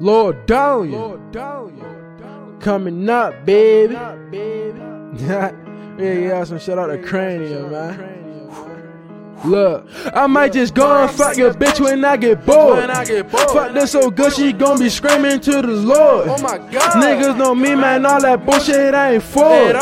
Lord 0.00 0.46
down 0.46 0.90
you. 0.90 2.58
Coming 2.58 3.08
up, 3.08 3.44
baby. 3.44 3.92
yeah, 5.18 5.52
yeah, 5.98 6.44
some 6.44 6.58
shout 6.58 6.78
out 6.78 6.86
to 6.86 6.98
Cranium, 7.02 7.70
man. 7.70 8.20
Look, 9.44 9.86
I 10.14 10.26
might 10.26 10.52
just 10.52 10.74
go 10.74 11.02
and 11.02 11.10
fuck 11.10 11.36
your 11.36 11.54
bitch 11.54 11.80
when 11.80 12.04
I 12.04 12.18
get 12.18 12.44
bored. 12.44 12.78
When 12.78 12.90
I 12.90 13.04
get 13.04 13.30
bored. 13.30 13.50
Fuck 13.50 13.72
this 13.72 13.92
so 13.92 14.10
good, 14.10 14.34
she 14.34 14.52
gon' 14.52 14.78
be 14.78 14.90
screaming 14.90 15.40
to 15.40 15.62
the 15.62 15.68
Lord. 15.68 16.28
Oh 16.28 16.42
my 16.42 16.58
God. 16.58 17.02
Niggas 17.02 17.38
know 17.38 17.54
me, 17.54 17.74
man, 17.74 18.04
all 18.04 18.20
that 18.20 18.44
bullshit 18.44 18.94
I 18.94 19.14
ain't 19.14 19.22
for. 19.22 19.72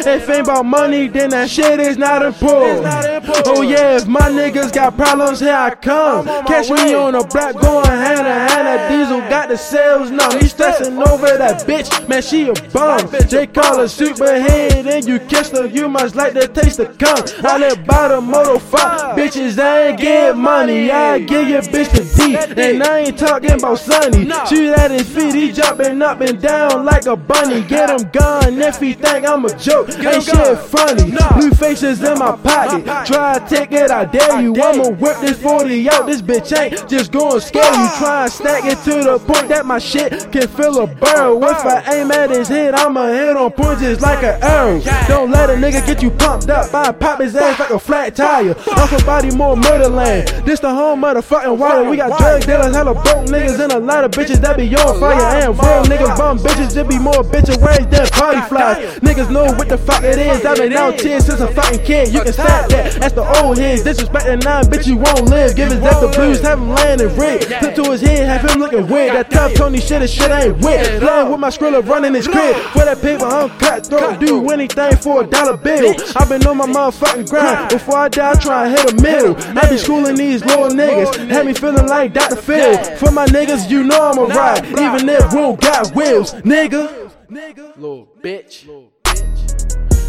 If 0.00 0.28
ain't 0.28 0.40
about 0.40 0.66
money, 0.66 1.08
then 1.08 1.30
that 1.30 1.48
shit 1.48 1.80
is 1.80 1.96
not 1.96 2.24
important. 2.24 2.84
It's 3.28 3.36
not 3.36 3.46
important. 3.46 3.58
Oh 3.58 3.62
yeah, 3.62 3.96
if 3.96 4.06
my 4.06 4.28
niggas 4.30 4.72
got 4.72 4.96
problems, 4.96 5.40
here 5.40 5.54
I 5.54 5.74
come. 5.74 6.28
I'm 6.28 6.28
on 6.28 6.44
my 6.44 6.48
Catch 6.48 6.70
me 6.70 6.94
on 6.94 7.12
the 7.12 7.24
block 7.24 7.60
going 7.60 7.86
hand 7.86 8.18
to 8.18 8.32
hand. 8.32 8.66
That 8.66 8.88
diesel 8.90 9.20
got 9.28 9.48
the 9.48 9.56
sales 9.56 10.10
now. 10.10 10.30
He 10.38 10.48
stressing 10.48 10.98
over 10.98 11.26
that 11.38 11.66
bitch, 11.66 12.08
man, 12.08 12.22
she 12.22 12.48
a 12.48 12.52
bum. 12.72 13.08
They 13.28 13.46
call 13.46 13.78
her 13.78 13.84
superhead, 13.84 14.86
and 14.86 15.06
you 15.06 15.18
kiss 15.20 15.50
her, 15.50 15.66
you 15.66 15.88
must 15.88 16.14
like 16.14 16.34
the 16.34 16.48
taste 16.48 16.78
of 16.78 16.96
cum. 16.98 17.18
I 17.44 17.58
live 17.58 17.86
by 17.86 18.08
the 18.08 18.20
motor 18.20 18.58
fuck. 18.58 19.16
Bitches, 19.16 19.58
I 19.58 19.88
ain't 19.88 20.00
get 20.00 20.36
money, 20.36 20.90
I 20.90 21.18
give 21.18 21.48
your 21.48 21.62
bitch 21.62 21.90
the 21.92 22.04
D. 22.16 22.36
And 22.60 22.82
I 22.82 23.00
ain't 23.00 23.18
talking 23.18 23.52
about 23.52 23.78
Sonny. 23.78 24.28
Shoot 24.48 24.74
at 24.78 24.90
his 24.90 25.08
feet, 25.08 25.34
he 25.34 25.52
jumping 25.52 26.02
up 26.02 26.20
and 26.20 26.40
down 26.40 26.84
like 26.84 27.06
a 27.06 27.16
bunny. 27.16 27.62
Get 27.62 27.90
him 27.90 28.08
gone 28.10 28.60
if 28.60 28.78
he 28.80 28.94
think 28.94 29.26
I'm 29.26 29.44
a 29.44 29.58
joke. 29.58 29.88
Ain't 29.98 30.24
shit 30.24 30.58
funny. 30.58 31.12
New 31.40 31.50
faces 31.52 32.02
in 32.02 32.18
my 32.18 32.36
pocket. 32.36 32.84
To 33.18 33.44
take 33.48 33.72
it, 33.72 33.90
I 33.90 34.04
dare 34.04 34.40
you. 34.40 34.54
I'ma 34.54 34.90
whip 34.90 35.16
this 35.20 35.42
40 35.42 35.90
out. 35.90 36.06
This 36.06 36.22
bitch 36.22 36.56
ain't 36.56 36.88
just 36.88 37.10
gonna 37.10 37.40
scare 37.40 37.64
you. 37.64 37.88
Try 37.98 38.22
and 38.22 38.32
stack 38.32 38.64
it 38.64 38.78
to 38.84 39.02
the 39.02 39.18
point 39.18 39.48
that 39.48 39.66
my 39.66 39.80
shit 39.80 40.30
can 40.30 40.46
fill 40.46 40.82
a 40.82 40.86
barrel. 40.86 41.42
If 41.42 41.66
I 41.66 41.96
aim 41.96 42.12
at 42.12 42.30
his 42.30 42.46
head, 42.46 42.74
I'ma 42.74 43.08
hit 43.08 43.36
on 43.36 43.50
point 43.50 43.80
just 43.80 44.02
like 44.02 44.22
an 44.22 44.40
arrow. 44.40 44.80
Don't 45.08 45.32
let 45.32 45.50
a 45.50 45.54
nigga 45.54 45.84
get 45.84 46.00
you 46.00 46.12
pumped 46.12 46.48
up. 46.48 46.72
I 46.72 46.92
pop 46.92 47.20
his 47.20 47.34
ass 47.34 47.58
like 47.58 47.70
a 47.70 47.78
flat 47.80 48.14
tire. 48.14 48.54
I'm 48.70 48.86
from 48.86 49.04
Baltimore, 49.04 49.56
Murderland. 49.56 50.46
This 50.46 50.60
the 50.60 50.70
home 50.70 51.02
of 51.02 51.16
the 51.16 51.22
fucking 51.22 51.58
Wire. 51.58 51.90
We 51.90 51.96
got 51.96 52.16
drug 52.20 52.42
dealers, 52.42 52.72
hella 52.72 52.94
broke 52.94 53.26
niggas, 53.26 53.58
and 53.58 53.72
a 53.72 53.80
lot 53.80 54.04
of 54.04 54.12
bitches 54.12 54.40
that 54.42 54.56
be 54.56 54.72
on 54.76 55.00
fire. 55.00 55.42
And 55.42 55.58
real 55.58 55.82
niggas 55.90 56.16
bum 56.16 56.38
bitches, 56.38 56.72
just 56.72 56.88
be 56.88 57.00
more 57.00 57.24
bitches 57.24 57.60
ways 57.60 57.84
than 57.88 58.06
party 58.10 58.42
flies. 58.42 59.00
Niggas 59.00 59.28
know 59.28 59.46
what 59.58 59.68
the 59.68 59.76
fuck 59.76 60.04
it 60.04 60.18
is. 60.18 60.44
I've 60.44 60.56
been 60.56 60.72
out 60.74 61.00
here 61.00 61.18
since 61.20 61.40
a 61.40 61.48
fucking 61.48 61.84
kid. 61.84 62.14
You 62.14 62.22
can 62.22 62.32
stop 62.32 62.70
that. 62.70 63.07
That's 63.08 63.14
the 63.14 63.42
old 63.42 63.56
heads. 63.56 63.84
Disrespecting 63.84 64.44
nine, 64.44 64.64
bitch, 64.64 64.86
you 64.86 64.98
won't 64.98 65.30
live. 65.30 65.56
Give 65.56 65.70
his 65.70 65.80
death 65.80 66.02
the 66.02 66.08
blues, 66.08 66.42
have 66.42 66.58
him 66.58 66.68
laying 66.68 67.00
in 67.00 67.08
red. 67.16 67.42
Flip 67.42 67.74
to 67.76 67.90
his 67.92 68.02
head, 68.02 68.28
have 68.28 68.50
him 68.50 68.60
looking 68.60 68.86
weird. 68.86 69.14
That 69.14 69.30
tough 69.30 69.54
Tony 69.54 69.80
shit, 69.80 70.02
his 70.02 70.12
shit 70.12 70.30
ain't 70.30 70.58
wet. 70.58 71.00
Playing 71.00 71.30
with 71.30 71.40
my 71.40 71.48
skrilla, 71.48 71.86
running 71.88 72.12
his 72.12 72.28
crib. 72.28 72.54
For 72.56 72.84
that 72.84 73.00
paper, 73.00 73.24
I'm 73.24 73.48
cutthroat. 73.58 74.20
Do 74.20 74.50
anything 74.50 74.96
for 74.98 75.22
a 75.22 75.26
dollar 75.26 75.56
bill. 75.56 75.94
I've 76.16 76.28
been 76.28 76.46
on 76.46 76.58
my 76.58 76.66
motherfucking 76.66 77.30
grind. 77.30 77.70
Before 77.70 77.96
I 77.96 78.08
die, 78.10 78.32
I 78.32 78.34
try 78.34 78.66
and 78.66 78.76
hit 78.76 78.92
a 78.92 79.02
mill. 79.02 79.36
I 79.58 79.70
be 79.70 79.78
schooling 79.78 80.16
these 80.16 80.44
little 80.44 80.68
niggas. 80.68 81.30
Had 81.30 81.46
me 81.46 81.54
feeling 81.54 81.86
like 81.86 82.12
Dr. 82.12 82.36
Phil. 82.36 82.76
For 82.96 83.10
my 83.10 83.24
niggas, 83.24 83.70
you 83.70 83.84
know 83.84 84.10
I'm 84.10 84.18
a 84.18 84.24
ride. 84.24 84.66
Even 84.66 85.08
if 85.08 85.32
we 85.32 85.38
don't 85.38 85.58
got 85.58 85.94
wheels, 85.94 86.34
nigga. 86.34 87.10
Little 87.30 88.06
bitch. 88.20 88.66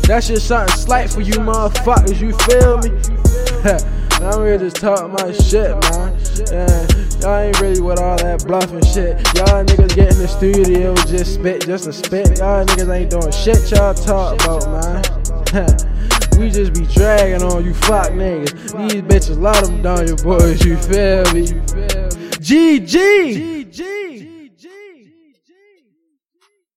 That 0.09 0.23
just 0.23 0.47
something 0.47 0.75
slight 0.75 1.11
for 1.11 1.21
you 1.21 1.33
motherfuckers, 1.33 2.19
you 2.19 2.33
feel 2.49 2.79
me? 2.81 2.89
I'm 4.25 4.43
here 4.43 4.57
just 4.57 4.77
talk 4.77 5.07
my 5.11 5.31
shit, 5.31 5.69
man. 5.69 6.17
Yeah, 6.49 6.87
y'all 7.21 7.37
ain't 7.37 7.61
really 7.61 7.79
with 7.79 7.99
all 7.99 8.17
that 8.17 8.43
bluffing 8.47 8.83
shit. 8.85 9.19
Y'all 9.37 9.63
niggas 9.63 9.95
get 9.95 10.11
in 10.11 10.17
the 10.17 10.27
studio 10.27 10.95
just 10.95 11.35
spit, 11.35 11.63
just 11.63 11.83
to 11.83 11.93
spit. 11.93 12.39
Y'all 12.39 12.65
niggas 12.65 12.91
ain't 12.91 13.11
doing 13.11 13.31
shit 13.31 13.69
y'all 13.69 13.93
talk 13.93 14.41
about, 14.41 14.65
man. 14.73 15.77
we 16.39 16.49
just 16.49 16.73
be 16.73 16.87
dragging 16.91 17.43
on 17.43 17.63
you 17.63 17.75
fuck 17.75 18.09
niggas. 18.09 18.89
These 18.89 19.03
bitches 19.03 19.39
love 19.39 19.63
them 19.63 19.83
down 19.83 20.07
your 20.07 20.17
boys, 20.17 20.65
you 20.65 20.75
feel 20.77 21.21
me? 21.35 21.45
GG! 22.41 23.69
GG! 23.69 24.38